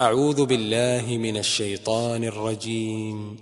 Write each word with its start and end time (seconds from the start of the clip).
أعوذ 0.00 0.46
بالله 0.46 1.18
من 1.18 1.36
الشيطان 1.36 2.24
الرجيم. 2.24 3.36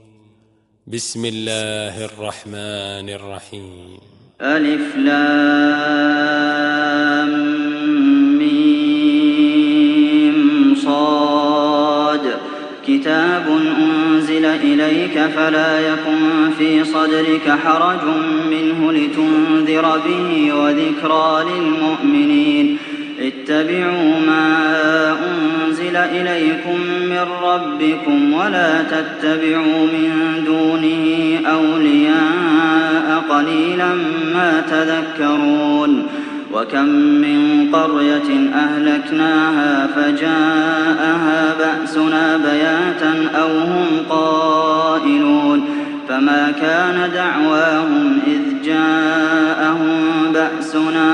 بسم 0.86 1.24
الله 1.24 2.04
الرحمن 2.04 3.08
الرحيم. 3.08 3.98
ألف 4.40 4.96
لام 4.96 5.72
ميم 8.38 8.74
صاد. 10.74 12.20
كتاب 12.86 13.46
أنزل 13.78 14.44
إليك 14.44 15.26
فلا 15.26 15.80
يكن 15.80 16.50
في 16.58 16.84
صدرك 16.84 17.50
حرج 17.64 18.04
منه 18.50 18.92
لتنذر 18.92 19.98
به 19.98 20.54
وذكرى 20.54 21.44
للمؤمنين. 21.50 22.78
اتبعوا 23.20 24.20
ما 24.20 24.48
أنزل 25.10 25.51
إليكم 25.96 26.80
من 27.00 27.26
ربكم 27.42 28.32
ولا 28.32 28.82
تتبعوا 28.82 29.86
من 29.86 30.42
دونه 30.46 31.38
أولياء 31.50 33.22
قليلا 33.30 33.94
ما 34.34 34.62
تذكرون 34.70 36.06
وكم 36.52 36.84
من 36.86 37.68
قرية 37.72 38.50
أهلكناها 38.54 39.86
فجاءها 39.96 41.54
بأسنا 41.58 42.36
بياتا 42.36 43.38
أو 43.40 43.58
هم 43.58 43.86
قائلون 44.10 45.64
فما 46.08 46.52
كان 46.60 47.10
دعواهم 47.14 48.18
إذ 48.26 48.64
جاءهم 48.64 50.32
بأسنا 50.32 51.12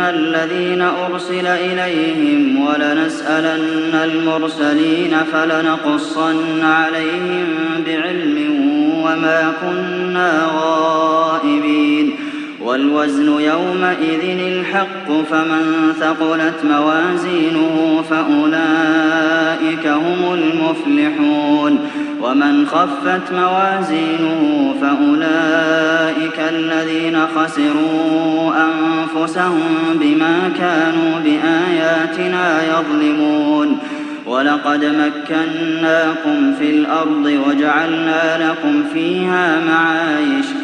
فلنسألن 0.00 0.10
الذين 0.10 0.82
أرسل 0.82 1.46
إليهم 1.46 2.60
ولنسألن 2.66 3.94
المرسلين 3.94 5.16
فلنقصن 5.32 6.62
عليهم 6.64 7.46
بعلم 7.86 8.60
وما 9.04 9.52
كنا 9.60 10.50
غائبين 10.54 12.16
والوزن 12.64 13.28
يومئذ 13.28 14.38
الحق 14.40 15.08
فمن 15.30 15.92
ثقلت 16.00 16.64
موازينه 16.64 18.02
فأولئك 18.10 19.86
هم 19.86 20.32
المفلحون. 20.32 21.78
ومن 22.22 22.66
خفت 22.66 23.32
موازينه 23.32 24.74
فأولئك 24.80 26.38
الذين 26.38 27.18
خسروا 27.36 28.52
أنفسهم 28.56 29.98
بما 30.00 30.50
كانوا 30.58 31.20
بآياتنا 31.24 32.60
يظلمون. 32.62 33.78
ولقد 34.26 34.84
مكناكم 34.84 36.54
في 36.58 36.70
الأرض 36.70 37.40
وجعلنا 37.48 38.50
لكم 38.50 38.84
فيها 38.94 39.60
معايش. 39.68 40.63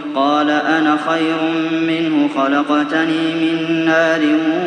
قال 0.15 0.49
أنا 0.49 0.97
خير 1.09 1.37
منه 1.71 2.29
خلقتني 2.35 3.35
من 3.35 3.85
نار 3.85 4.21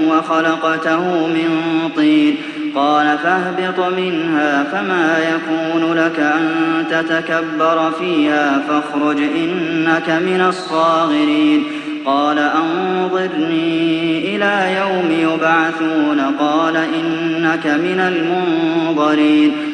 وخلقته 0.09 1.27
من 1.27 1.49
طين. 1.97 2.37
قال 2.75 3.19
فاهبط 3.19 3.93
منها 3.93 4.65
فما 4.65 5.19
يكون 5.19 5.95
لك 5.95 6.21
أن 6.21 6.49
تتكبر 6.91 7.91
فيها 8.01 8.63
فاخرج 8.69 9.19
إنك 9.19 10.11
من 10.11 10.45
الصاغرين. 10.49 11.65
قال 12.07 12.39
أنظرني 12.39 14.37
إلى 14.37 14.77
يوم 14.81 15.35
يبعثون 15.35 16.21
قال 16.39 16.77
إنك 16.77 17.67
من 17.67 18.01
المنظرين. 18.01 19.74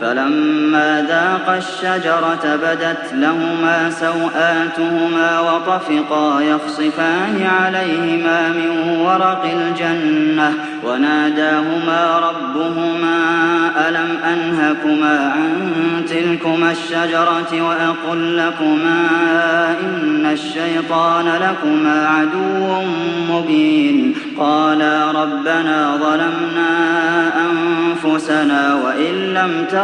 فلما 0.00 1.06
ذاقا 1.08 1.58
الشجرة 1.58 2.56
بدت 2.56 3.12
لهما 3.12 3.90
سوآتهما 3.90 5.40
وطفقا 5.40 6.40
يخصفان 6.40 7.46
عليهما 7.60 8.48
من 8.48 8.98
ورق 9.00 9.44
الجنة 9.44 10.52
وناداهما 10.84 12.18
ربهما 12.18 13.18
ألم 13.88 14.18
أنهكما 14.32 15.32
عن 15.32 15.74
تلكما 16.08 16.70
الشجرة 16.70 17.62
وأقل 17.62 18.36
لكما 18.36 19.06
إن 19.80 20.26
الشيطان 20.26 21.24
لكما 21.26 22.08
عدو 22.08 22.82
مبين 23.30 24.14
قالا 24.38 25.10
ربنا 25.10 25.96
ظلمنا 25.96 26.74
أنفسنا 27.46 28.74
وإن 28.74 29.34
لم 29.34 29.64
تغفر 29.70 29.83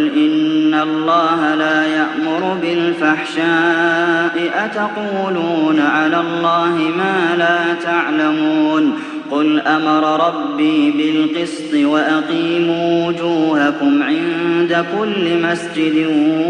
قل 0.00 0.10
إن 0.16 0.74
الله 0.74 1.54
لا 1.54 1.86
يأمر 1.86 2.56
بالفحشاء 2.62 4.50
أتقولون 4.64 5.80
على 5.80 6.20
الله 6.20 6.76
ما 6.96 7.36
لا 7.38 7.74
تعلمون 7.74 8.98
قل 9.30 9.60
أمر 9.60 10.26
ربي 10.26 10.90
بالقسط 10.90 11.74
وأقيموا 11.74 13.08
وجوهكم 13.08 14.02
عند 14.02 14.84
كل 14.98 15.42
مسجد 15.42 16.06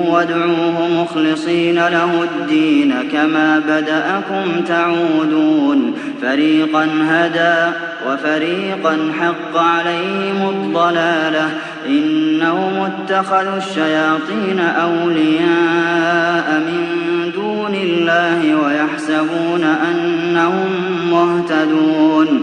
وادعوه 0.09 1.03
مخلصين 1.03 1.75
له 1.75 2.23
الدين 2.23 2.95
كما 3.13 3.59
بدأكم 3.59 4.65
تعودون. 4.69 5.95
فريقا 6.23 6.89
هدى 7.09 7.77
وفريقا 8.09 8.99
حق 9.21 9.57
عليهم 9.57 10.49
الضلالة. 10.49 11.51
إنهم 11.87 12.91
اتخذوا 12.91 13.57
الشياطين 13.57 14.61
أولياء 14.61 16.61
من 16.61 16.87
دون 17.35 17.75
الله 17.75 18.65
ويحسبون 18.65 19.65
أنهم 19.65 20.71
مهتدون. 21.11 22.43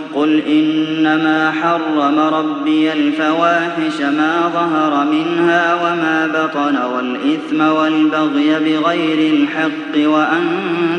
قل 0.15 0.41
إنما 0.47 1.51
حرم 1.51 2.19
ربي 2.19 2.93
الفواحش 2.93 4.01
ما 4.01 4.51
ظهر 4.53 5.05
منها 5.05 5.73
وما 5.73 6.27
بطن 6.27 6.77
والإثم 6.77 7.61
والبغي 7.61 8.59
بغير 8.59 9.33
الحق 9.33 10.09
وأن 10.09 10.43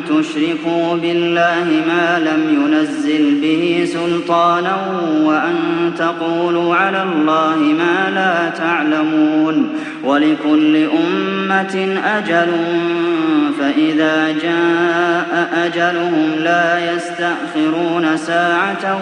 تشركوا 0.09 0.97
بالله 0.97 1.67
ما 1.87 2.19
لم 2.19 2.64
ينزل 2.64 3.41
به 3.41 3.88
سلطانا 3.93 4.76
وأن 5.23 5.55
تقولوا 5.99 6.76
على 6.76 7.03
الله 7.03 7.56
ما 7.56 8.11
لا 8.15 8.49
تعلمون 8.58 9.69
ولكل 10.05 10.76
أمة 10.76 11.99
أجل 12.05 12.53
فإذا 13.58 14.35
جاء 14.43 15.50
أجلهم 15.67 16.31
لا 16.38 16.94
يستأخرون 16.94 18.17
ساعة 18.17 19.02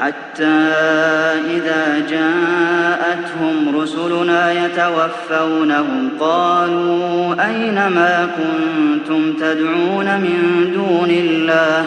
حتى 0.00 0.58
إذا 1.50 2.06
جاءتهم 2.10 3.80
رسلنا 3.80 4.52
يتوفونهم 4.52 6.10
قالوا 6.20 7.34
أين 7.46 7.74
ما 7.74 8.28
كنتم 8.36 9.32
تدعون 9.32 10.20
من 10.20 10.70
دون 10.74 11.10
الله 11.10 11.86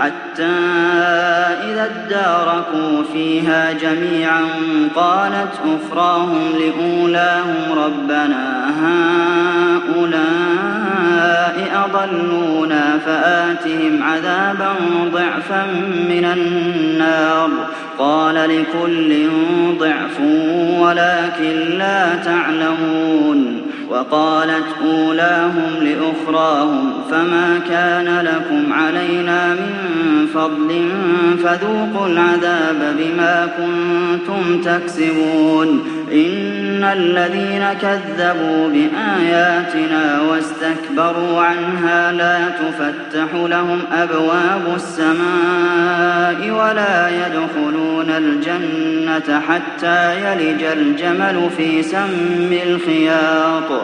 حتى 0.00 0.54
إذا 1.70 1.84
اداركوا 1.84 3.02
فيها 3.12 3.72
جميعا 3.72 4.42
قالت 4.94 5.52
أخراهم 5.64 6.42
لأولاهم 6.58 7.78
ربنا 7.84 8.70
هؤلاء 8.80 10.24
أضلونا 11.84 12.98
فآتهم 13.06 14.02
عذابا 14.02 14.74
ضعفا 15.12 15.66
من 16.08 16.24
النار. 16.24 17.50
قال 17.98 18.34
لكل 18.34 19.28
ضعف 19.78 20.20
ولكن 20.78 21.78
لا 21.78 22.16
تعلمون. 22.16 23.62
وقالت 23.94 24.66
أولاهم 24.84 25.72
لأخراهم 25.80 26.92
فما 27.10 27.60
كان 27.68 28.26
لكم 28.26 28.72
علينا 28.72 29.54
من 29.54 30.26
فضل 30.34 30.88
فذوقوا 31.44 32.06
العذاب 32.06 32.96
بما 32.98 33.48
كنتم 33.56 34.60
تكسبون 34.60 35.84
إن 36.12 36.84
الذين 36.84 37.64
كذبوا 37.82 38.68
بآياتنا 38.68 40.20
واستكبروا 40.20 41.40
عنها 41.40 42.12
لا 42.12 42.48
تفتح 42.48 43.34
لهم 43.34 43.80
أبواب 43.92 44.74
السماء 44.76 46.50
ولا 46.50 47.08
يدخلون 47.08 48.10
الجنة 48.10 49.40
حتى 49.40 50.14
يلج 50.24 50.62
الجمل 50.62 51.50
في 51.56 51.82
سم 51.82 52.52
الخياط. 52.66 53.83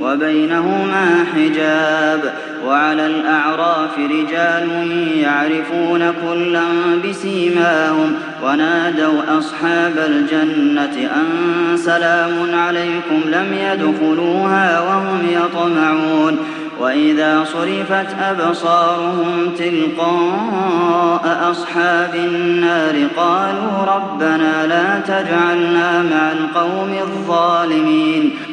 وبينهما 0.00 1.24
حجاب 1.34 2.32
وعلى 2.66 3.06
الأعراف 3.06 3.98
رجال 3.98 4.90
يعرفون 5.16 6.12
كلا 6.22 6.64
بسيماهم 7.04 8.14
ونادوا 8.44 9.38
أصحاب 9.38 9.98
الجنة 9.98 11.10
أن 11.16 11.76
سلام 11.76 12.54
عليكم 12.54 13.20
لم 13.26 13.46
يدخلوها 13.52 14.80
وهم 14.80 15.18
يطمعون 15.30 16.38
وإذا 16.80 17.44
صرفت 17.44 18.06
أبصارهم 18.22 19.52
تلقاء 19.58 21.50
أصحاب 21.50 22.14
النار 22.14 22.94
قالوا 23.16 23.94
ربنا 23.96 24.66
لا 24.66 25.00
تجعلنا 25.00 26.02
مع 26.02 26.32
القوم 26.32 26.94
الظالمين 27.02 28.30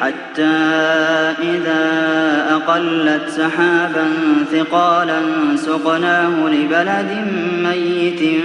حتى 0.00 0.56
إذا 1.42 1.88
أقلت 2.50 3.28
سحابا 3.28 4.06
ثقالا 4.52 5.20
سقناه 5.56 6.48
لبلد 6.48 7.26
ميت 7.62 8.42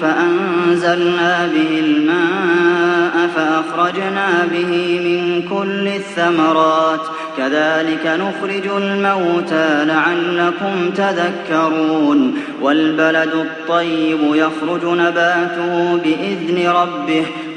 فأنزلنا 0.00 1.48
به 1.54 1.80
الماء 1.84 3.28
فأخرجنا 3.36 4.28
به 4.52 5.00
من 5.04 5.42
كل 5.48 5.88
الثمرات. 5.88 7.00
كذلك 7.36 8.06
نخرج 8.06 8.82
الموتى 8.82 9.84
لعلكم 9.84 10.90
تذكرون. 10.96 12.34
والبلد 12.62 13.34
الطيب 13.34 14.18
يخرج 14.34 14.84
نباته 14.84 16.00
بإذن 16.04 16.68
ربه 16.68 17.26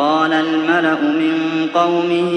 قال 0.00 0.32
الملأ 0.32 1.02
من 1.02 1.66
قومه 1.74 2.32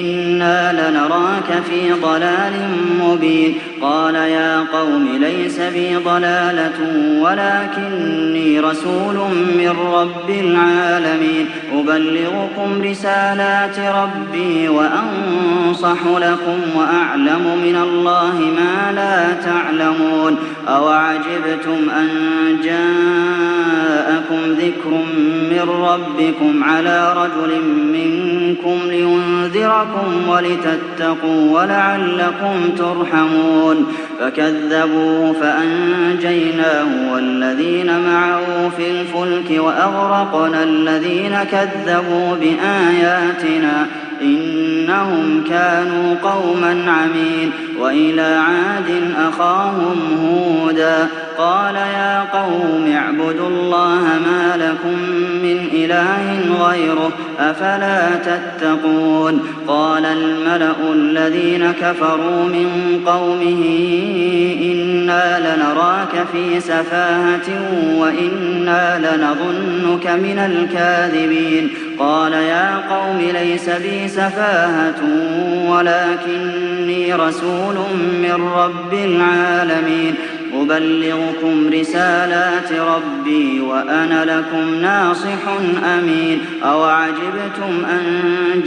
إنا 0.00 0.72
لنراك 0.72 1.62
في 1.62 1.92
ضلال 1.92 2.52
مبين. 3.00 3.54
قال 3.82 4.14
يا 4.14 4.60
قوم 4.60 5.08
ليس 5.20 5.60
بي 5.60 5.96
ضلالة 5.96 6.78
ولكني 7.20 8.60
رسول 8.60 9.16
من 9.58 9.76
رب 9.92 10.30
العالمين. 10.30 11.46
أبلغكم 11.72 12.82
رسالات 12.82 13.78
ربي 13.78 14.68
وأنصح 14.68 16.06
لكم 16.06 16.58
وأعلم 16.76 17.58
من 17.64 17.76
الله 17.82 18.38
ما 18.38 18.92
لا 18.92 19.32
تعلمون. 19.32 20.36
أوعجبتم 20.68 21.90
أن 21.90 22.08
جاءكم 22.64 24.52
ذكر 24.52 24.90
من 25.50 25.68
ربكم 25.68 26.64
على 26.70 27.12
رجل 27.16 27.62
منكم 27.92 28.78
لينذركم 28.88 30.28
ولتتقوا 30.28 31.60
ولعلكم 31.60 32.70
ترحمون 32.78 33.86
فكذبوه 34.20 35.32
فأنجيناه 35.32 37.12
والذين 37.12 37.86
معه 37.86 38.70
في 38.76 38.90
الفلك 38.90 39.62
وأغرقنا 39.64 40.62
الذين 40.62 41.36
كذبوا 41.42 42.34
بآياتنا 42.40 43.86
إنهم 44.22 45.44
كانوا 45.48 46.14
قوما 46.22 46.92
عمين 46.92 47.52
وإلى 47.80 48.40
عاد 48.46 49.14
أخاهم 49.28 49.98
هودا 50.24 51.08
قال 51.38 51.74
يا 51.74 52.20
قوم 52.20 52.92
اعبدوا 52.94 53.48
الله 53.48 54.00
ما 54.00 54.56
لكم 54.56 54.98
من 55.42 55.68
إله 55.72 56.64
غيره 56.68 57.10
أفلا 57.38 58.08
تتقون 58.16 59.42
قال 59.68 60.06
الملأ 60.06 60.92
الذين 60.92 61.72
كفروا 61.72 62.44
من 62.44 63.00
قومه 63.06 63.64
إنا 64.62 65.38
لنراك 65.38 66.26
في 66.32 66.60
سفاهة 66.60 67.48
وإنا 67.98 68.98
لنظنك 68.98 70.06
من 70.06 70.38
الكاذبين 70.38 71.70
قال 71.98 72.32
يا 72.32 72.76
قوم 72.90 73.18
ليس 73.18 73.70
بي 73.70 74.08
سفاهة 74.08 75.00
ولكني 75.68 77.14
رسول 77.14 77.69
من 78.22 78.48
رب 78.56 78.92
العالمين. 78.92 80.14
أبلغكم 80.54 81.70
رسالات 81.72 82.72
ربي 82.72 83.60
وأنا 83.60 84.24
لكم 84.24 84.74
ناصح 84.74 85.48
أمين. 85.98 86.40
أوعجبتم 86.64 87.84
أن 87.90 88.04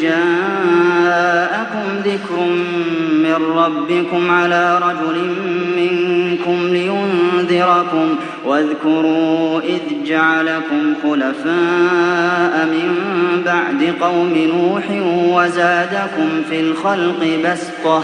جاءكم 0.01 1.85
ذكر 2.05 2.39
من 3.13 3.39
ربكم 3.55 4.31
على 4.31 4.79
رجل 4.83 5.17
منكم 5.77 6.67
لينذركم. 6.67 8.15
واذكروا 8.45 9.61
إذ 9.61 9.81
جعلكم 10.05 10.93
خلفاء 11.03 12.65
من 12.65 12.95
بعد 13.45 13.93
قوم 14.01 14.33
نوح 14.37 14.83
وزادكم 15.35 16.29
في 16.49 16.59
الخلق 16.59 17.39
بسطة. 17.45 18.03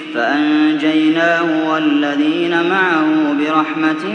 فأنجيناه 0.13 1.69
والذين 1.69 2.69
معه 2.69 3.33
برحمة 3.39 4.05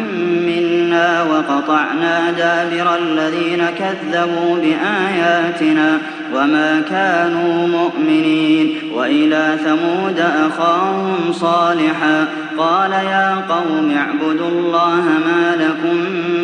منا 0.46 1.22
وقطعنا 1.22 2.30
دابر 2.30 2.96
الذين 2.96 3.64
كذبوا 3.78 4.56
بآياتنا 4.56 5.98
وما 6.34 6.82
كانوا 6.90 7.66
مؤمنين 7.68 8.74
وإلى 8.94 9.58
ثمود 9.64 10.20
أخاهم 10.48 11.32
صالحا 11.32 12.26
قال 12.58 12.92
يا 12.92 13.34
قوم 13.34 13.96
اعبدوا 13.96 14.48
الله 14.48 15.02
ما 15.26 15.56
لكم 15.56 15.96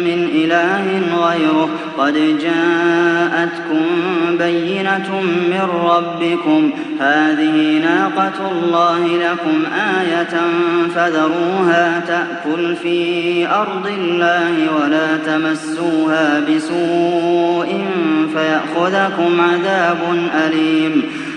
من 0.04 0.28
إله 0.34 1.02
غيره. 1.26 1.68
قد 1.98 2.14
جاءتكم 2.42 3.86
بينة 4.38 5.20
من 5.22 5.68
ربكم. 5.84 6.70
هذه 7.00 7.82
ناقة 7.84 8.50
الله 8.52 9.06
لكم 9.06 9.62
آية 10.00 10.40
فذروها 10.94 12.00
تأكل 12.00 12.76
في 12.76 13.48
أرض 13.48 13.86
الله 13.98 14.54
ولا 14.76 15.16
تمسوها 15.16 16.40
بسوء 16.40 17.84
فيأخذكم 18.34 19.40
عذاب 19.40 19.98
أليم. 20.46 21.02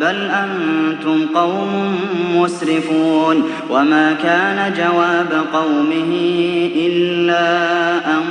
بل 0.00 0.30
أنتم 0.30 1.26
قوم 1.34 1.98
مسرفون 2.36 3.44
وما 3.70 4.12
كان 4.12 4.72
جواب 4.76 5.44
قومه 5.52 6.12
إلا 6.76 7.94
أن 8.06 8.22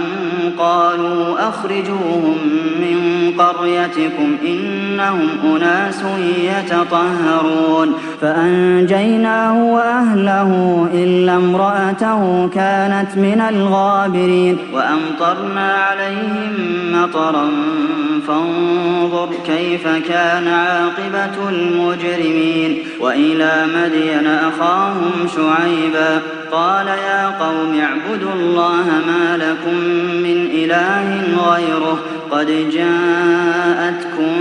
قالوا 0.58 1.50
أخرجوهم 1.50 2.38
من 2.80 3.21
قريتكم 3.38 4.38
إنهم 4.45 5.30
أناس 5.43 6.04
يتطهرون 6.43 7.93
فأنجيناه 8.21 9.63
وأهله 9.63 10.88
إلا 10.93 11.36
امرأته 11.36 12.47
كانت 12.47 13.17
من 13.17 13.41
الغابرين 13.50 14.58
وأمطرنا 14.74 15.74
عليهم 15.74 16.54
مطرا 16.93 17.50
فانظر 18.28 19.30
كيف 19.45 19.88
كان 19.88 20.47
عاقبة 20.47 21.50
المجرمين. 21.51 22.77
وإلى 22.99 23.65
مدين 23.75 24.27
أخاهم 24.27 25.11
شعيبا. 25.35 26.21
قال 26.51 26.87
يا 26.87 27.27
قوم 27.39 27.79
اعبدوا 27.79 28.33
الله 28.33 28.85
ما 29.07 29.37
لكم 29.37 29.75
من 30.23 30.49
إله 30.53 31.23
غيره. 31.51 31.99
قد 32.31 32.47
جاءتكم 32.47 34.35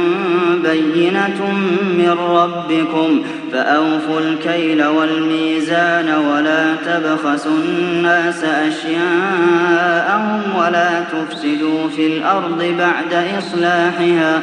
بينة 0.62 1.52
من 1.80 2.16
ربكم. 2.30 3.22
فأوفوا 3.52 4.20
الكيل 4.20 4.86
والميزان 4.86 6.14
ولا 6.14 6.74
تبخسوا 6.86 7.58
الناس 7.68 8.44
أشياءهم 8.44 10.42
ولا 10.58 11.00
تفسدوا 11.00 11.88
في 11.96 12.06
الأرض 12.06 12.74
بعد 12.78 13.24
إصلاحها. 13.38 14.42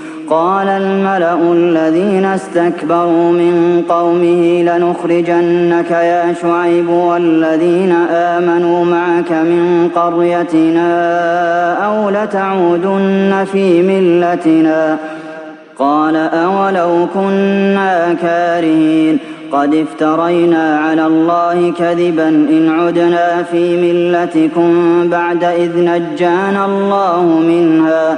قال 0.31 0.67
الملأ 0.67 1.53
الذين 1.53 2.25
استكبروا 2.25 3.31
من 3.31 3.83
قومه 3.89 4.63
لنخرجنك 4.63 5.91
يا 5.91 6.33
شعيب 6.41 6.89
والذين 6.89 7.91
آمنوا 8.11 8.85
معك 8.85 9.31
من 9.31 9.89
قريتنا 9.95 10.91
أو 11.85 12.09
لتعودن 12.09 13.45
في 13.51 13.81
ملتنا 13.81 14.97
قال 15.79 16.15
أولو 16.15 17.07
كنا 17.13 18.13
كارهين 18.21 19.19
قد 19.51 19.73
افترينا 19.73 20.79
على 20.79 21.05
الله 21.05 21.73
كذبا 21.79 22.27
إن 22.27 22.69
عدنا 22.79 23.43
في 23.43 23.77
ملتكم 23.77 24.73
بعد 25.09 25.43
إذ 25.43 25.71
نجانا 25.77 26.65
الله 26.65 27.23
منها 27.47 28.17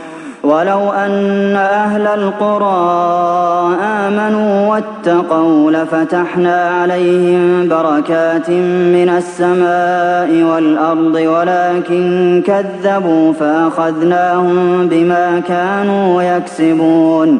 ولو 0.51 0.91
أن 0.91 1.55
أهل 1.55 2.07
القرى 2.07 3.75
آمنوا 3.83 4.67
واتقوا 4.67 5.71
لفتحنا 5.71 6.69
عليهم 6.81 7.69
بركات 7.69 8.49
من 8.95 9.13
السماء 9.17 10.53
والأرض 10.53 11.15
ولكن 11.15 12.43
كذبوا 12.47 13.33
فأخذناهم 13.33 14.87
بما 14.87 15.41
كانوا 15.47 16.23
يكسبون. 16.23 17.39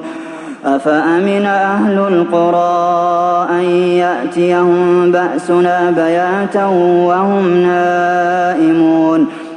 أفأمن 0.66 1.46
أهل 1.46 1.98
القرى 1.98 3.48
أن 3.50 3.64
يأتيهم 4.04 5.12
بأسنا 5.12 5.92
بياتا 5.92 6.66
وهم 7.08 7.58
نائمون؟ 7.58 9.28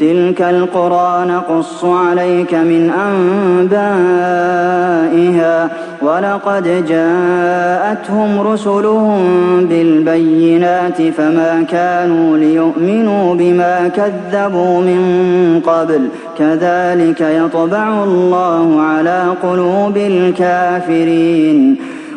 تلك 0.00 0.42
القرى 0.42 1.24
نقص 1.28 1.84
عليك 1.84 2.54
من 2.54 2.90
أنبائها 3.70 4.60
ولقد 6.02 6.86
جاءتهم 6.88 8.40
رسلهم 8.40 9.20
بالبينات 9.66 11.02
فما 11.02 11.66
كانوا 11.70 12.36
ليؤمنوا 12.36 13.34
بما 13.34 13.88
كذبوا 13.88 14.80
من 14.80 15.60
قبل 15.66 16.08
كذلك 16.38 17.20
يطبع 17.20 18.04
الله 18.04 18.80
على 18.80 19.24
قلوب 19.42 19.96
الكافرين 19.96 21.76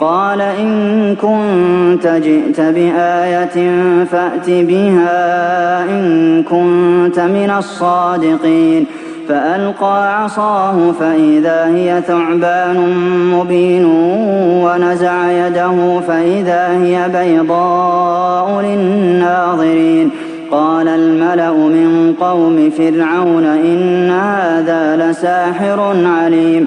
قال 0.00 0.40
إن 0.40 1.16
كنت 1.16 2.06
جئت 2.06 2.60
بآية 2.60 3.70
فأت 4.04 4.50
بها 4.50 5.84
إن 5.84 6.42
كنت 6.42 7.20
من 7.20 7.54
الصادقين 7.58 8.86
فألقى 9.28 10.22
عصاه 10.22 10.92
فإذا 10.92 11.66
هي 11.66 12.02
ثعبان 12.06 12.94
مبين 13.34 13.84
ونزع 14.64 15.30
يده 15.30 16.00
فإذا 16.00 16.68
هي 16.68 17.08
بيضاء 17.08 18.60
للناظرين 18.60 20.10
قال 20.50 20.88
الملأ 20.88 21.52
من 21.52 22.14
قوم 22.20 22.70
فرعون 22.70 23.44
إن 23.44 24.10
هذا 24.10 24.96
لساحر 24.96 25.96
عليم 26.06 26.66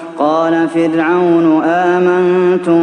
قال 0.21 0.69
فرعون 0.69 1.63
آمنتم 1.63 2.81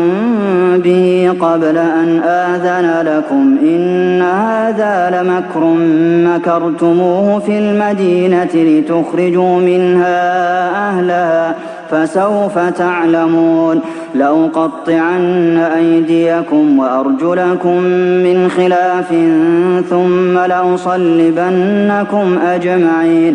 به 0.84 1.32
قبل 1.40 1.78
أن 1.78 2.20
آذن 2.24 3.06
لكم 3.06 3.56
إن 3.62 4.22
هذا 4.22 5.22
لمكر 5.22 5.64
مكرتموه 6.30 7.38
في 7.38 7.58
المدينة 7.58 8.48
لتخرجوا 8.54 9.60
منها 9.60 10.70
أهلها 10.88 11.54
فسوف 11.90 12.58
تعلمون 12.58 13.80
لأقطعن 14.14 15.56
أيديكم 15.56 16.78
وأرجلكم 16.78 17.82
من 18.24 18.50
خلاف 18.56 19.08
ثم 19.90 20.38
لأصلبنكم 20.38 22.38
أجمعين 22.46 23.34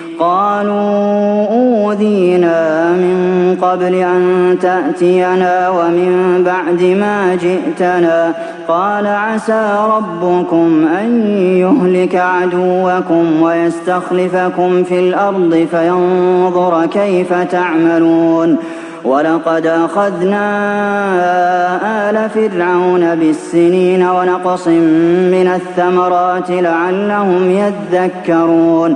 قالوا 0.21 1.47
أوذينا 1.51 2.91
من 2.91 3.57
قبل 3.61 3.95
أن 3.95 4.57
تأتينا 4.61 5.69
ومن 5.69 6.43
بعد 6.45 6.83
ما 6.83 7.35
جئتنا 7.35 8.33
قال 8.67 9.07
عسى 9.07 9.77
ربكم 9.97 10.87
أن 10.99 11.27
يهلك 11.57 12.15
عدوكم 12.15 13.41
ويستخلفكم 13.41 14.83
في 14.83 14.99
الأرض 14.99 15.67
فينظر 15.71 16.85
كيف 16.85 17.33
تعملون 17.33 18.57
ولقد 19.05 19.65
أخذنا 19.65 20.45
آل 22.09 22.29
فرعون 22.29 23.15
بالسنين 23.15 24.03
ونقص 24.03 24.67
من 24.67 25.51
الثمرات 25.55 26.49
لعلهم 26.49 27.51
يذكرون 27.51 28.95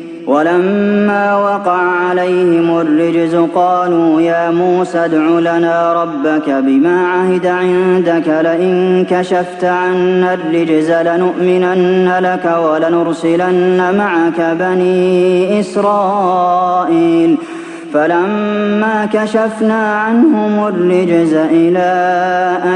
ولما 0.27 1.35
وقع 1.35 1.81
عليهم 2.09 2.79
الرجز 2.79 3.35
قالوا 3.35 4.21
يا 4.21 4.51
موسى 4.51 5.05
ادع 5.05 5.39
لنا 5.39 6.03
ربك 6.03 6.49
بما 6.49 7.07
عهد 7.07 7.45
عندك 7.45 8.27
لئن 8.27 9.05
كشفت 9.09 9.63
عنا 9.63 10.33
الرجز 10.33 10.91
لنؤمنن 10.91 12.11
لك 12.19 12.57
ولنرسلن 12.65 13.95
معك 13.97 14.57
بني 14.59 15.59
إسرائيل. 15.59 17.37
فلما 17.93 19.09
كشفنا 19.13 19.95
عنهم 19.95 20.67
الرجز 20.67 21.33
إلى 21.33 21.89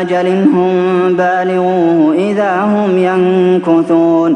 أجل 0.02 0.28
هم 0.28 1.16
بالغوه 1.16 2.14
إذا 2.14 2.62
هم 2.62 2.98
ينكثون. 2.98 4.36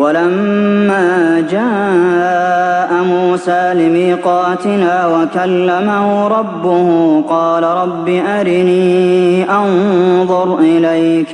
ولما 0.00 1.40
جاء 1.50 3.04
موسى 3.04 3.74
لميقاتنا 3.74 5.06
وكلمه 5.06 6.28
ربه 6.28 7.22
قال 7.28 7.62
رب 7.62 8.08
أرني 8.08 9.50
أنظر 9.50 10.58
إليك 10.58 11.26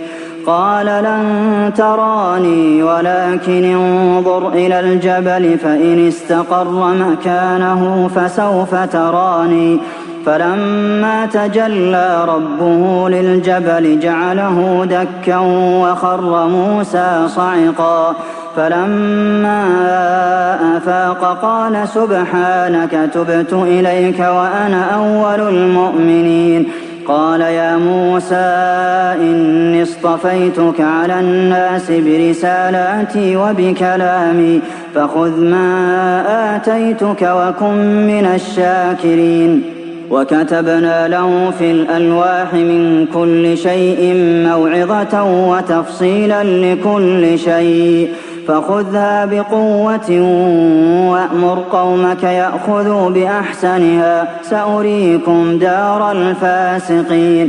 قال 0.47 0.87
لن 0.87 1.73
تراني 1.77 2.83
ولكن 2.83 3.65
انظر 3.65 4.49
إلى 4.49 4.81
الجبل 4.81 5.59
فإن 5.59 6.09
استقر 6.09 6.95
مكانه 6.95 8.11
فسوف 8.15 8.75
تراني 8.75 9.79
فلما 10.27 11.27
تجلى 11.27 12.25
ربه 12.29 13.09
للجبل 13.09 14.01
جعله 14.01 14.87
دكا 14.91 15.39
وخر 15.83 16.47
موسى 16.47 17.25
صعقا 17.29 18.17
فلما 18.57 19.63
أفاق 20.77 21.43
قال 21.43 21.89
سبحانك 21.89 23.11
تبت 23.15 23.53
إليك 23.53 24.19
وأنا 24.19 24.91
أول 24.95 25.41
المؤمنين. 25.55 26.69
قال 27.09 27.41
يا 27.41 27.77
موسى 27.77 28.35
إني 29.21 29.83
اصطفيتك 29.83 30.81
على 30.81 31.21
الناس 31.21 31.91
برسالاتي 31.91 33.37
وبكلامي 33.37 34.61
فخذ 34.95 35.41
ما 35.41 36.23
آتيتك 36.57 37.23
وكن 37.23 38.07
من 38.07 38.25
الشاكرين. 38.35 39.63
وكتبنا 40.11 41.09
له 41.09 41.51
في 41.59 41.71
الألواح 41.71 42.55
من 42.55 43.07
كل 43.15 43.59
شيء 43.59 44.15
موعظة 44.49 45.23
وتفصيلا 45.51 46.45
لكل 46.45 47.39
شيء. 47.39 48.09
فخذها 48.49 49.25
بقوة 49.25 50.11
وأمر 51.11 51.65
قومك 51.73 52.23
يأخذوا 52.23 53.11
بأحسنها. 53.11 54.29
سأريكم 54.43 55.59
دار 55.59 56.13
الفاسقين. 56.13 57.49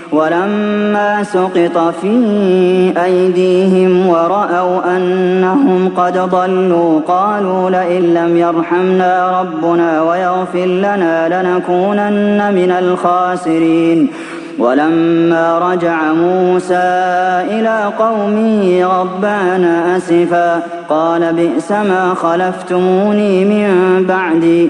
ولما 0.11 1.23
سقط 1.23 1.93
في 2.01 2.13
أيديهم 3.05 4.07
ورأوا 4.07 4.97
أنهم 4.97 5.91
قد 5.97 6.17
ضلوا 6.17 7.01
قالوا 7.07 7.69
لئن 7.69 8.13
لم 8.13 8.37
يرحمنا 8.37 9.41
ربنا 9.41 10.01
ويغفر 10.01 10.65
لنا 10.65 11.41
لنكونن 11.41 12.53
من 12.53 12.71
الخاسرين. 12.71 14.09
ولما 14.59 15.71
رجع 15.71 16.13
موسى 16.13 16.89
إلى 17.49 17.91
قومه 17.99 18.83
غضبان 18.83 19.65
أسفا 19.65 20.61
قال 20.89 21.33
بئس 21.33 21.71
ما 21.71 22.13
خلفتموني 22.15 23.45
من 23.45 24.03
بعدي. 24.05 24.69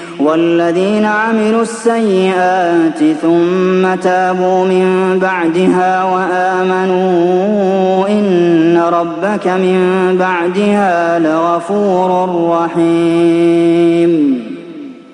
والذين 0.23 1.05
عملوا 1.05 1.61
السيئات 1.61 2.99
ثم 3.21 3.95
تابوا 4.01 4.65
من 4.65 5.19
بعدها 5.21 6.03
وآمنوا 6.03 8.07
إن 8.07 8.77
ربك 8.77 9.47
من 9.47 9.79
بعدها 10.19 11.19
لغفور 11.19 12.49
رحيم. 12.51 14.41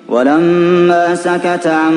ولما 0.08 1.14
سكت 1.14 1.66
عن 1.66 1.94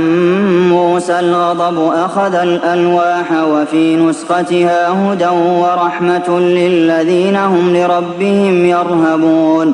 موسى 0.70 1.20
الغضب 1.20 1.92
أخذ 1.94 2.36
الألواح 2.36 3.32
وفي 3.52 3.96
نسختها 3.96 4.90
هدى 4.90 5.30
ورحمة 5.62 6.40
للذين 6.40 7.36
هم 7.36 7.76
لربهم 7.76 8.66
يرهبون. 8.66 9.74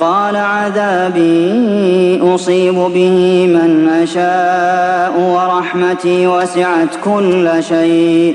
قال 0.00 0.36
عذابي 0.36 2.20
أصيب 2.34 2.74
به 2.74 3.46
من 3.46 3.88
أشاء 4.02 5.20
ورحمتي 5.20 6.26
وسعت 6.26 6.88
كل 7.04 7.50
شيء 7.60 8.34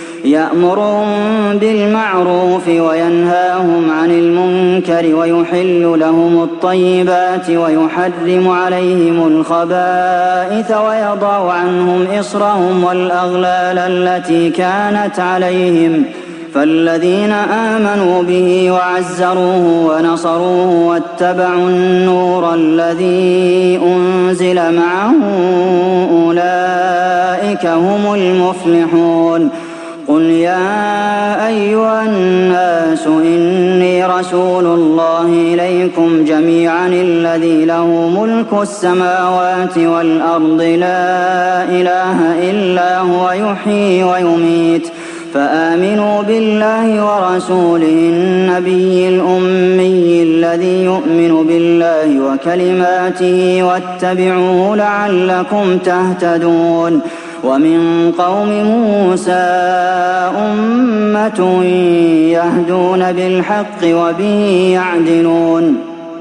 يأمرهم 0.25 1.07
بالمعروف 1.57 2.67
وينهاهم 2.67 3.91
عن 3.91 4.11
المنكر 4.11 5.15
ويحل 5.15 5.99
لهم 5.99 6.43
الطيبات 6.43 7.49
ويحرم 7.49 8.49
عليهم 8.49 9.27
الخبائث 9.27 10.71
ويضع 10.71 11.51
عنهم 11.51 12.07
إصرهم 12.19 12.83
والأغلال 12.83 13.77
التي 13.77 14.49
كانت 14.49 15.19
عليهم 15.19 16.05
فالذين 16.53 17.31
آمنوا 17.31 18.23
به 18.23 18.71
وعزروه 18.71 19.85
ونصروه 19.85 20.87
واتبعوا 20.87 21.69
النور 21.69 22.53
الذي 22.53 23.79
أنزل 23.83 24.55
معه 24.55 25.13
أولئك 26.11 27.65
هم 27.65 28.13
المفلحون 28.13 29.20
قل 30.11 30.21
يا 30.21 31.47
أيها 31.47 32.05
الناس 32.05 33.07
إني 33.07 34.05
رسول 34.05 34.65
الله 34.65 35.25
إليكم 35.25 36.25
جميعا 36.25 36.87
الذي 36.87 37.65
له 37.65 37.85
ملك 38.19 38.61
السماوات 38.61 39.77
والأرض 39.77 40.61
لا 40.61 41.63
إله 41.63 42.49
إلا 42.51 42.99
هو 42.99 43.31
يحيي 43.31 44.03
ويميت 44.03 44.87
فآمنوا 45.33 46.21
بالله 46.21 47.05
ورسوله 47.05 48.09
النبي 48.13 49.09
الأمي 49.09 50.23
الذي 50.23 50.83
يؤمن 50.83 51.47
بالله 51.47 52.31
وكلماته 52.31 53.63
واتبعوه 53.63 54.75
لعلكم 54.75 55.77
تهتدون 55.77 57.01
ومن 57.43 58.11
قوم 58.17 58.49
موسى 58.63 59.31
أمة 60.45 61.63
يهدون 62.37 63.11
بالحق 63.11 63.81
وبه 63.83 64.69
يعدلون. 64.73 65.90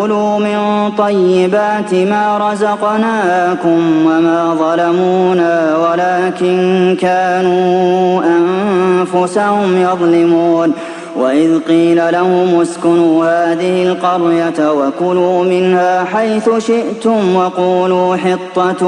كلوا 0.00 0.38
من 0.38 0.90
طيبات 0.98 1.94
ما 1.94 2.50
رزقناكم 2.50 4.06
وما 4.06 4.56
ظلمونا 4.58 5.76
ولكن 5.76 6.96
كانوا 7.00 8.22
أنفسهم 8.24 9.76
يظلمون. 9.76 10.72
وإذ 11.16 11.58
قيل 11.58 12.12
لهم 12.12 12.60
اسكنوا 12.60 13.24
هذه 13.24 13.82
القرية 13.82 14.72
وكلوا 14.72 15.44
منها 15.44 16.04
حيث 16.04 16.50
شئتم 16.58 17.36
وقولوا 17.36 18.16
حطة 18.16 18.86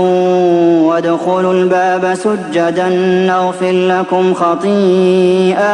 وادخلوا 0.89 1.53
الباب 1.53 2.15
سجدا 2.15 2.89
نغفر 3.27 3.73
لكم 3.73 4.35
خطيئاتكم 4.35 5.73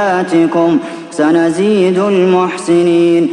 سنزيد 1.11 1.99
المحسنين. 1.99 3.33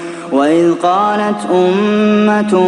وإذ 0.31 0.73
قالت 0.73 1.47
أمة 1.53 2.59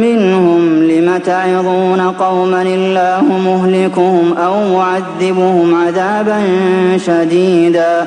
منهم 0.00 0.82
لم 0.82 1.16
تعظون 1.24 2.00
قوما 2.00 2.62
الله 2.62 3.24
مهلكهم 3.44 4.34
أو 4.38 4.76
معذبهم 4.76 5.74
عذابا 5.74 6.42
شديدا 6.96 8.06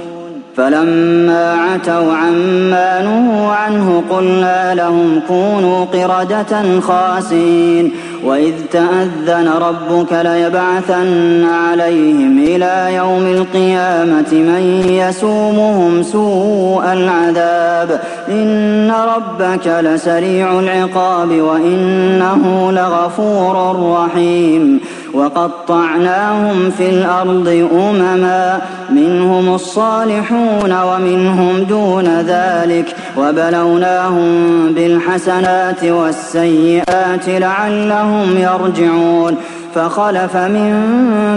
فلما 0.57 1.53
عتوا 1.53 2.13
عما 2.13 3.01
نهوا 3.01 3.51
عنه 3.53 4.03
قلنا 4.09 4.75
لهم 4.75 5.21
كونوا 5.27 5.85
قردة 5.85 6.79
خاسين 6.79 7.91
وإذ 8.25 8.53
تأذن 8.71 9.49
ربك 9.61 10.13
ليبعثن 10.13 11.45
عليهم 11.45 12.39
إلى 12.39 12.95
يوم 12.95 13.25
القيامة 13.25 14.31
من 14.31 14.83
يسومهم 14.89 16.03
سوء 16.03 16.93
العذاب. 16.93 18.01
إن 18.29 18.91
ربك 19.15 19.67
لسريع 19.67 20.59
العقاب 20.59 21.29
وإنه 21.31 22.71
لغفور 22.71 23.75
رحيم. 23.93 24.79
وقطعناهم 25.13 26.71
في 26.77 26.89
الأرض 26.89 27.69
أمما 27.73 28.61
منهم 28.91 29.55
الصالحون 29.55 30.81
ومنهم 30.81 31.63
دون 31.63 32.21
ذلك 32.27 32.95
وبلوناهم 33.17 34.27
بالحسنات 34.73 35.83
والسيئات 35.83 37.29
لعلهم 37.29 38.37
يرجعون 38.37 39.37
فخلف 39.75 40.35
من 40.35 40.73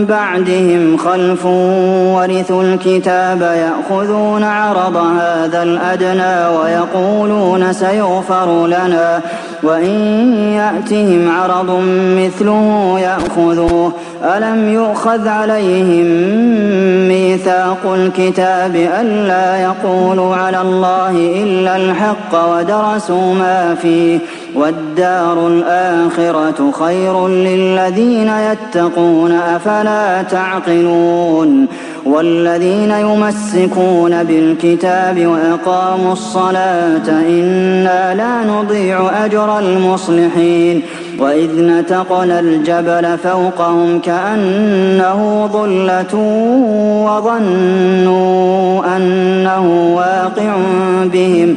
بعدهم 0.08 0.96
خلف 0.96 1.46
ورثوا 2.16 2.62
الكتاب 2.62 3.40
يأخذون 3.42 4.42
عرض 4.42 4.96
هذا 4.96 5.62
الأدنى 5.62 6.56
ويقولون 6.58 7.72
سيغفر 7.72 8.66
لنا 8.66 9.20
وإن 9.64 9.94
يأتهم 10.52 11.30
عرض 11.30 11.82
مثله 12.18 12.96
يأخذوه. 13.00 13.92
ألم 14.24 14.68
يؤخذ 14.68 15.28
عليهم 15.28 16.06
ميثاق 17.08 17.92
الكتاب 17.94 18.76
ألا 18.76 19.56
يقولوا 19.56 20.36
على 20.36 20.60
الله 20.60 21.10
إلا 21.42 21.76
الحق 21.76 22.32
ودرسوا 22.50 23.34
ما 23.34 23.76
فيه؟ 23.82 24.18
والدار 24.54 25.48
الآخرة 25.48 26.70
خير 26.70 27.28
للذين 27.28 28.28
يتقون 28.28 29.32
أفلا 29.32 30.22
تعقلون؟ 30.22 31.66
والذين 32.04 32.90
يمسكون 32.90 34.24
بالكتاب 34.24 35.26
وأقاموا 35.26 36.12
الصلاة 36.12 37.08
إنا 37.08 38.14
لا 38.14 38.52
نضيع 38.52 39.24
أجر 39.24 39.58
المصلحين. 39.58 40.82
وإذ 41.18 41.50
نتقنا 41.60 42.40
الجبل 42.40 43.18
فوقهم 43.18 43.98
كأنه 43.98 45.50
ظلة 45.52 46.14
وظنوا 47.06 48.96
أنه 48.96 49.94
واقع 49.96 50.56
بهم. 51.12 51.56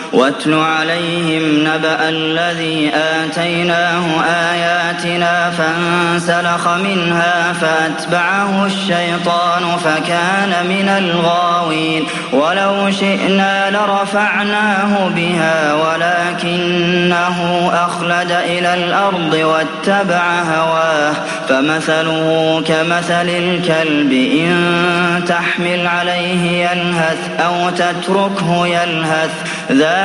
واتل 0.13 0.53
عليهم 0.53 1.67
نبأ 1.67 2.09
الذي 2.09 2.91
آتيناه 2.95 4.23
آياتنا 4.51 5.51
فانسلخ 5.51 6.67
منها 6.67 7.53
فأتبعه 7.53 8.65
الشيطان 8.65 9.77
فكان 9.83 10.65
من 10.65 10.89
الغاوين. 10.89 12.05
ولو 12.33 12.91
شئنا 12.91 13.69
لرفعناه 13.71 15.07
بها 15.07 15.73
ولكنه 15.73 17.69
أخلد 17.73 18.31
إلى 18.31 18.73
الأرض 18.73 19.33
واتبع 19.33 20.41
هواه. 20.41 21.13
فمثله 21.49 22.63
كمثل 22.67 23.29
الكلب 23.29 24.11
إن 24.11 25.23
تحمل 25.27 25.87
عليه 25.87 26.69
يلهث 26.69 27.41
أو 27.45 27.69
تتركه 27.69 28.67
يلهث. 28.67 29.31
ذلك 29.71 30.00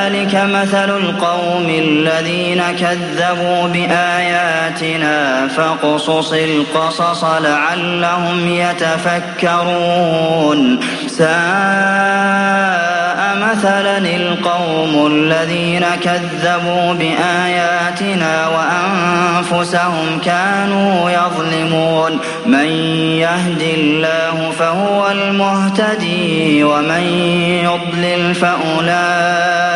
مثل 0.46 0.96
القوم 0.96 1.68
الذين 1.68 2.62
كذبوا 2.80 3.68
بآياتنا 3.68 5.48
فاقصص 5.48 6.32
القصص 6.32 7.24
لعلهم 7.24 8.48
يتفكرون. 8.48 9.78
ساء 11.06 11.26
مثلا 13.36 13.98
القوم 13.98 15.06
الذين 15.06 15.84
كذبوا 16.04 16.92
بآياتنا 16.92 18.48
وأنفسهم 18.48 20.20
كانوا 20.24 21.10
يظلمون. 21.10 22.18
من 22.46 22.66
يهد 23.20 23.62
الله 23.62 24.50
فهو 24.58 25.10
المهتدي 25.10 26.64
ومن 26.64 27.02
يضلل 27.64 28.34
فأولئك 28.34 29.75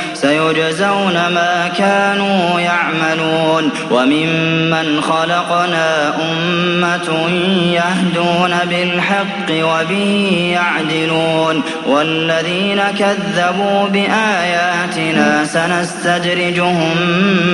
سيجزون 0.21 1.13
ما 1.13 1.71
كانوا 1.77 2.59
يعملون 2.59 3.69
وممن 3.91 5.01
خلقنا 5.01 6.13
أمة 6.15 7.29
يهدون 7.73 8.55
بالحق 8.69 9.51
وبه 9.51 10.49
يعدلون 10.53 11.61
والذين 11.87 12.81
كذبوا 12.99 13.87
بآياتنا 13.87 15.45
سنستدرجهم 15.45 16.97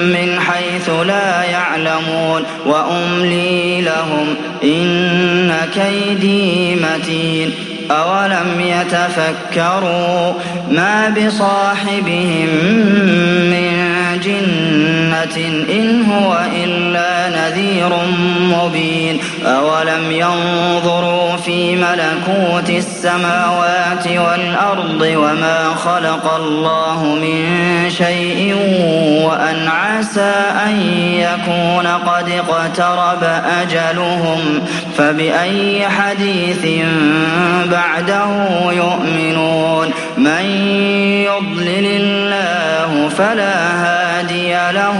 من 0.03 0.39
حيث 0.39 0.89
لا 0.89 1.43
يعلمون 1.43 2.43
وأملي 2.65 3.82
لهم 3.82 4.36
إن 4.63 5.51
كيدي 5.74 6.76
متين 6.76 7.66
أولم 7.92 8.62
يتفكروا 8.62 10.34
ما 10.72 11.10
بصاحبهم 11.10 12.50
من 13.52 13.87
جنة 14.20 15.38
إن 15.70 16.05
هو 16.11 16.38
إلا 16.55 17.30
نذير 17.30 17.89
مبين 18.41 19.20
أولم 19.45 20.11
ينظروا 20.11 21.38
في 21.38 21.76
ملكوت 21.76 22.70
السماوات 22.70 24.07
والأرض 24.07 25.01
وما 25.01 25.76
خلق 25.76 26.34
الله 26.36 27.03
من 27.05 27.45
شيء 27.89 28.55
وأن 29.24 29.68
عسى 29.68 30.34
أن 30.65 30.82
يكون 31.13 31.88
قد 31.88 32.30
اقترب 32.30 33.24
أجلهم 33.61 34.61
فبأي 34.97 35.88
حديث 35.89 36.86
بعده 37.72 38.28
يؤمنون 38.72 39.91
من 40.18 40.45
يضلل 41.26 41.86
الله 41.86 43.09
فلا 43.09 43.57
هادي 43.84 44.53
له 44.53 44.99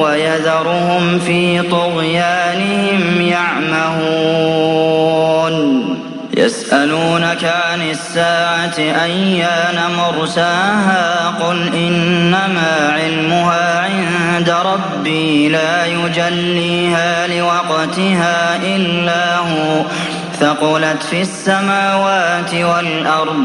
ويذرهم 0.00 1.18
في 1.18 1.62
طغيانهم 1.62 3.20
يعمهون. 3.20 4.76
يسألونك 6.36 7.44
عن 7.44 7.90
الساعة 7.90 8.78
أيان 8.78 9.78
مرساها؟ 9.98 11.28
قل 11.28 11.74
إنما 11.74 12.92
علمها 12.92 13.80
عند 13.80 14.50
ربي 14.50 15.48
لا 15.48 15.86
يجليها 15.86 17.26
لوقتها 17.26 18.56
إلا 18.76 19.36
هو. 19.36 19.82
ثقلت 20.40 21.02
في 21.10 21.20
السماوات 21.20 22.54
والأرض 22.54 23.44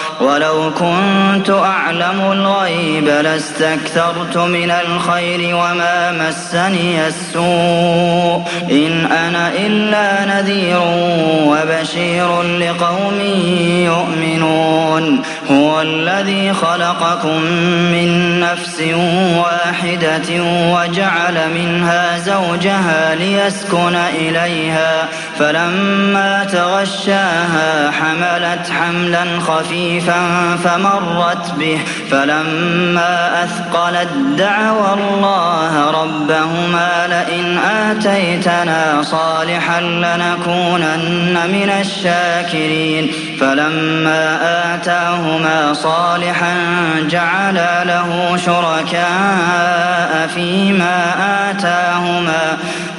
ولو 0.21 0.71
كنت 0.79 1.49
أعلم 1.49 2.31
الغيب 2.31 3.07
لاستكثرت 3.07 4.37
من 4.37 4.71
الخير 4.71 5.55
وما 5.55 6.11
مسني 6.11 7.07
السوء. 7.07 8.41
إن 8.71 9.05
أنا 9.11 9.51
إلا 9.53 10.25
نذير 10.25 10.81
وبشير 11.45 12.41
لقوم 12.41 13.19
يؤمنون. 13.85 15.21
هو 15.51 15.81
الذي 15.81 16.53
خلقكم 16.53 17.41
من 17.91 18.39
نفس 18.39 18.81
واحدة 19.37 20.43
وجعل 20.73 21.49
منها 21.53 22.17
زوجها 22.17 23.15
ليسكن 23.15 23.95
إليها 23.95 25.07
فلما 25.39 26.43
تغشاها 26.43 27.91
حملت 27.91 28.71
حملا 28.71 29.39
خفيفا 29.39 30.21
فمرت 30.63 31.51
به 31.59 31.79
فلما 32.11 33.43
أثقلت 33.43 34.09
دعوى 34.37 34.93
الله 34.93 35.91
ربهما 35.91 37.07
لئن 37.07 37.57
آتيتنا 37.57 39.03
صالحا 39.03 39.81
لنكونن 39.81 41.39
من 41.51 41.69
الشاكرين 41.81 43.11
فلما 43.39 44.39
آتاهما 44.75 45.40
صالحا 45.73 46.55
جعلا 47.09 47.83
له 47.83 48.37
شركاء 48.37 50.27
فيما 50.35 51.13
آتاهما 51.49 52.57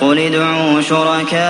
قل 0.00 0.18
ادعوا 0.18 0.80
شركاءكم 0.80 1.44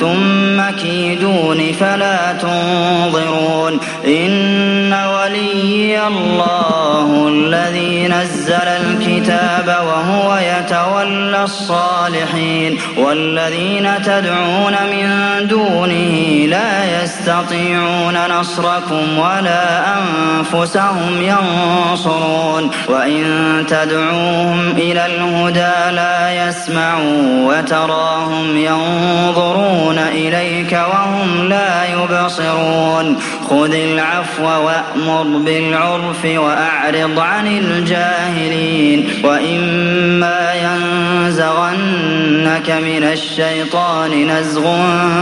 ثم 0.00 0.70
كيدون 0.82 1.72
فلا 1.72 2.32
تنظرون 2.32 3.80
إن 4.06 4.92
ولي 4.92 6.06
الله 6.06 7.28
الذي 7.28 8.08
نزل 8.08 8.52
الكتاب 8.52 9.68
وهو 9.86 10.36
يتولى 10.36 11.42
الصالحين 11.44 12.78
والذين 12.96 14.02
تدعون 14.02 14.76
من 14.92 15.08
دونه 15.48 16.46
لا 16.46 17.02
يستطيعون 17.02 18.26
نصركم 18.40 19.18
ولا 19.18 19.84
أنفسهم 19.98 21.22
ينصرون 21.22 22.70
وإن 22.88 23.24
تدعوهم 23.68 24.70
إلى 24.70 25.06
الهدى 25.06 25.94
لا 25.96 26.30
يسمعوا 26.64 27.46
وتراهم 27.46 28.56
ينظرون 28.56 29.98
إليك 29.98 30.72
وهم 30.72 31.48
لا 31.48 31.84
يبصرون. 31.84 33.16
خذ 33.50 33.74
العفو 33.74 34.44
وأمر 34.44 35.22
بالعرف 35.22 36.24
وأعرض 36.24 37.18
عن 37.18 37.46
الجاهلين. 37.46 39.08
وإما 39.24 40.54
ينزغنك 40.54 42.70
من 42.70 43.08
الشيطان 43.12 44.26
نزغ 44.26 44.64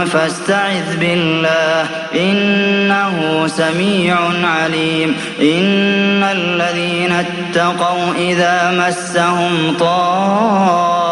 فاستعذ 0.05 0.97
بالله. 0.99 1.87
إنه 2.15 3.47
سميع 3.47 4.17
عليم. 4.43 5.15
إن 5.41 6.23
الذين 6.23 7.11
اتقوا 7.11 8.13
إذا 8.17 8.87
مسهم 8.87 9.75
طائف 9.79 11.02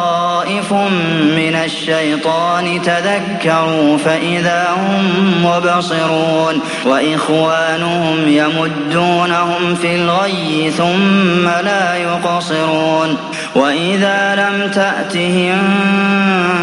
من 1.37 1.55
الشيطان 1.65 2.81
تذكروا 2.81 3.97
فإذا 3.97 4.67
هم 4.77 5.45
مبصرون 5.45 6.59
وإخوانهم 6.85 8.17
يمدونهم 8.27 9.75
في 9.75 9.95
الغي 9.95 10.71
ثم 10.77 11.49
لا 11.65 11.95
يقصرون 11.95 13.17
وإذا 13.55 14.35
لم 14.35 14.71
تأتهم 14.71 15.57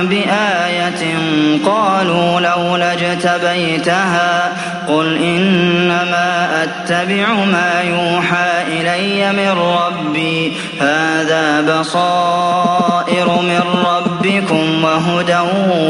بآية 0.03 1.16
قالوا 1.66 2.41
لولا 2.41 2.93
اجتبيتها 2.93 4.53
قل 4.89 5.16
إنما 5.16 6.49
أتبع 6.62 7.33
ما 7.33 7.83
يوحى 7.83 8.62
إلي 8.66 9.33
من 9.33 9.59
ربي 9.59 10.53
هذا 10.81 11.61
بصائر 11.61 12.97
من 13.65 13.67
ربكم 13.67 13.97
وهدى 15.19 15.39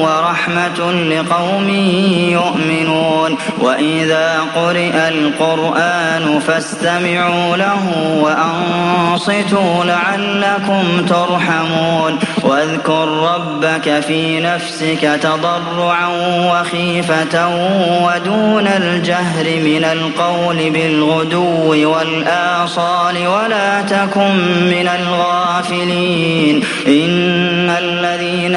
ورحمة 0.00 0.92
لقوم 0.92 1.68
يؤمنون. 2.32 3.36
وإذا 3.60 4.40
قرئ 4.56 5.08
القرآن 5.08 6.40
فاستمعوا 6.40 7.56
له 7.56 7.84
وأنصتوا 8.22 9.84
لعلكم 9.84 11.06
ترحمون. 11.08 12.18
واذكر 12.42 13.08
ربك 13.08 14.00
في 14.00 14.40
نفسك 14.40 15.20
تضرعا 15.22 16.08
وخيفة 16.52 17.48
ودون 18.06 18.66
الجهر 18.66 19.44
من 19.44 19.84
القول 19.84 20.70
بالغدو 20.70 21.90
والآصال 21.90 23.26
ولا 23.26 23.82
تكن 23.82 24.36
من 24.70 24.88
الغافلين. 25.00 26.64
إن 26.86 27.70
الذين 27.70 28.56